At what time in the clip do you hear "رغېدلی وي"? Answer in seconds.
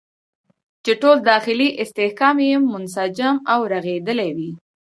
3.73-4.51